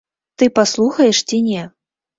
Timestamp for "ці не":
1.29-1.63